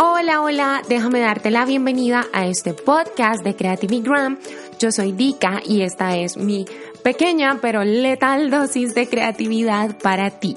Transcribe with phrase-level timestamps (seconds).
[0.00, 4.38] Hola, hola, déjame darte la bienvenida a este podcast de Creativigram.
[4.78, 6.66] Yo soy Dika y esta es mi
[7.02, 10.54] pequeña pero letal dosis de creatividad para ti.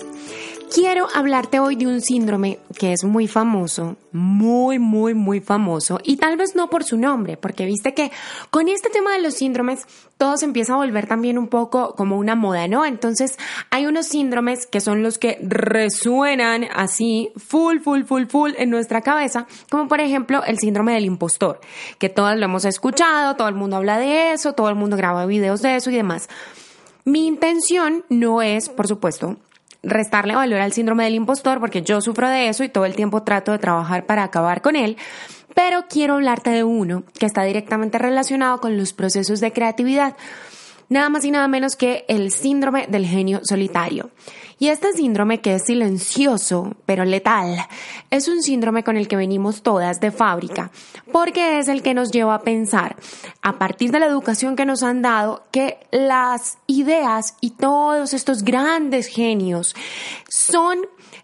[0.74, 6.16] Quiero hablarte hoy de un síndrome que es muy famoso, muy, muy, muy famoso, y
[6.16, 8.10] tal vez no por su nombre, porque viste que
[8.52, 9.86] con este tema de los síndromes
[10.18, 12.86] todo se empieza a volver también un poco como una moda, ¿no?
[12.86, 13.38] Entonces
[13.70, 19.02] hay unos síndromes que son los que resuenan así, full, full, full, full en nuestra
[19.02, 21.60] cabeza, como por ejemplo el síndrome del impostor,
[22.00, 25.26] que todos lo hemos escuchado, todo el mundo habla de eso, todo el mundo graba
[25.26, 26.30] videos de eso y demás.
[27.04, 29.36] Mi intención no es, por supuesto,
[29.84, 33.24] restarle valor al síndrome del impostor porque yo sufro de eso y todo el tiempo
[33.24, 34.98] trato de trabajar para acabar con él,
[35.56, 40.16] pero quiero hablarte de uno que está directamente relacionado con los procesos de creatividad
[40.92, 44.12] nada más y nada menos que el síndrome del genio solitario.
[44.62, 47.58] Y este síndrome que es silencioso, pero letal,
[48.12, 50.70] es un síndrome con el que venimos todas de fábrica,
[51.12, 52.96] porque es el que nos lleva a pensar,
[53.42, 58.44] a partir de la educación que nos han dado, que las ideas y todos estos
[58.44, 59.76] grandes genios
[60.30, 60.78] son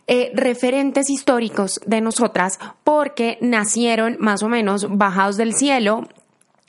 [0.07, 6.07] eh, referentes históricos de nosotras porque nacieron más o menos bajados del cielo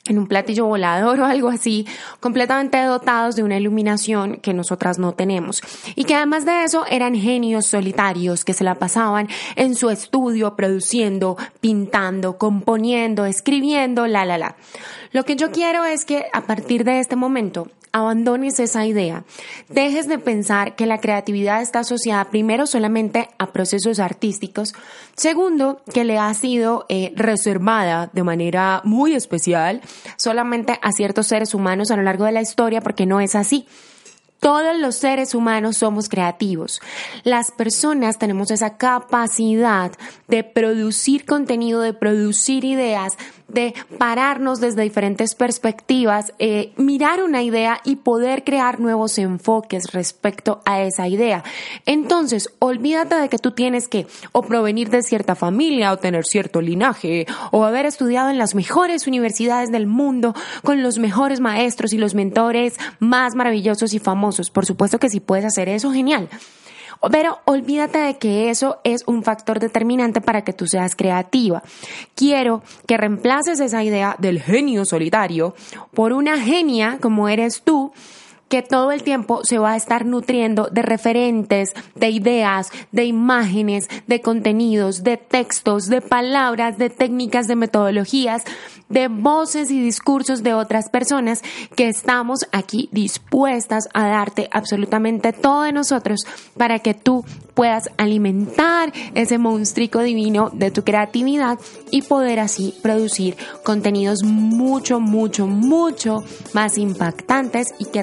[0.05, 1.85] en un platillo volador o algo así,
[2.19, 5.61] completamente dotados de una iluminación que nosotras no tenemos.
[5.95, 10.55] Y que además de eso eran genios solitarios que se la pasaban en su estudio
[10.55, 14.55] produciendo, pintando, componiendo, escribiendo, la, la, la.
[15.11, 19.23] Lo que yo quiero es que a partir de este momento abandones esa idea.
[19.67, 24.73] Dejes de pensar que la creatividad está asociada primero solamente a procesos artísticos,
[25.15, 29.81] segundo que le ha sido eh, reservada de manera muy especial
[30.17, 33.67] solamente a ciertos seres humanos a lo largo de la historia porque no es así.
[34.39, 36.79] Todos los seres humanos somos creativos.
[37.25, 39.91] Las personas tenemos esa capacidad
[40.29, 43.17] de producir contenido, de producir ideas,
[43.49, 50.61] de pararnos desde diferentes perspectivas, eh, mirar una idea y poder crear nuevos enfoques respecto
[50.65, 51.43] a esa idea.
[51.85, 56.61] Entonces, olvídate de que tú tienes que o provenir de cierta familia o tener cierto
[56.61, 61.97] linaje o haber estudiado en las mejores universidades del mundo con los mejores maestros y
[61.97, 64.49] los mentores más maravillosos y famosos.
[64.49, 66.29] Por supuesto que si puedes hacer eso, genial.
[67.11, 71.63] Pero olvídate de que eso es un factor determinante para que tú seas creativa.
[72.15, 75.55] Quiero que reemplaces esa idea del genio solitario
[75.93, 77.93] por una genia como eres tú
[78.49, 83.87] que todo el tiempo se va a estar nutriendo de referentes, de ideas, de imágenes,
[84.07, 88.43] de contenidos, de textos, de palabras, de técnicas, de metodologías,
[88.89, 91.43] de voces y discursos de otras personas
[91.75, 96.21] que estamos aquí dispuestas a darte absolutamente todo de nosotros
[96.57, 97.23] para que tú
[97.53, 101.59] puedas alimentar ese monstruo divino de tu creatividad
[101.91, 106.23] y poder así producir contenidos mucho, mucho, mucho
[106.53, 108.01] más impactantes y que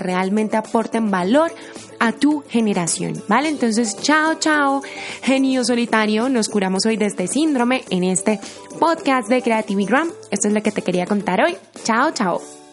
[0.56, 1.52] aporten valor
[1.98, 3.48] a tu generación, ¿vale?
[3.48, 4.82] Entonces, chao, chao,
[5.22, 8.38] genio solitario, nos curamos hoy de este síndrome en este
[8.78, 10.10] podcast de Creativigram.
[10.30, 11.56] Esto es lo que te quería contar hoy.
[11.84, 12.65] Chao, chao.